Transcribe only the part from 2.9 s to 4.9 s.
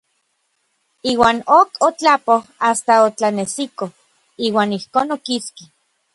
otlanesiko; iuan